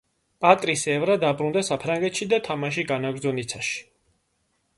პატრის 0.43 0.85
ევრა 0.93 1.17
დაბრუნდა 1.25 1.63
საფრანგეთში 1.69 2.29
და 2.33 2.41
თამაში 2.49 2.87
განაგრძო 2.93 3.35
ნიცაში. 3.41 3.79